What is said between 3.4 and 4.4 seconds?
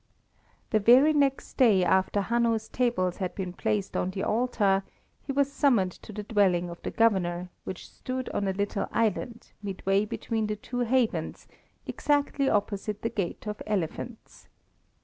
placed on the